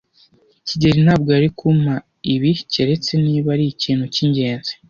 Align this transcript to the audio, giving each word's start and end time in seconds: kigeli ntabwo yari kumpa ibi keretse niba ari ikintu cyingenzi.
kigeli 0.67 0.99
ntabwo 1.05 1.29
yari 1.35 1.49
kumpa 1.59 1.95
ibi 2.33 2.51
keretse 2.73 3.11
niba 3.25 3.47
ari 3.55 3.65
ikintu 3.73 4.03
cyingenzi. 4.13 4.71